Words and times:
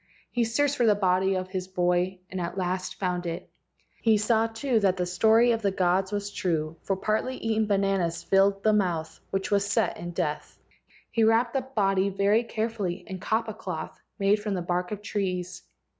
He 0.31 0.45
searched 0.45 0.77
for 0.77 0.85
the 0.87 0.95
body 0.95 1.35
of 1.35 1.49
his 1.49 1.67
boy, 1.67 2.17
and 2.31 2.41
at 2.41 2.57
last 2.57 2.95
found 2.97 3.27
it. 3.27 3.51
He 4.01 4.17
saw 4.17 4.47
too 4.47 4.79
that 4.79 4.97
the 4.97 5.05
story 5.05 5.51
of 5.51 5.61
the 5.61 5.69
gods 5.69 6.11
was 6.11 6.31
true, 6.33 6.77
for 6.81 6.95
partly 6.95 7.37
eaten 7.37 7.67
bananas 7.67 8.23
filled 8.23 8.63
the 8.63 8.73
mouth, 8.73 9.19
which 9.29 9.51
was 9.51 9.63
set 9.67 9.97
in 9.99 10.09
death. 10.09 10.57
i6 10.57 10.57
LEGENDS 10.57 10.57
OF 10.57 10.73
GHOSTS 10.73 11.05
He 11.17 11.23
wrapped 11.23 11.53
the 11.53 11.61
body 11.75 12.09
very 12.09 12.43
carefully 12.43 13.03
in 13.05 13.19
kapa 13.19 13.53
cloth 13.53 13.99
made 14.17 14.39
from 14.41 14.55
the 14.55 14.63
bark 14.63 14.91
of 14.91 15.03
trees. 15.03 15.61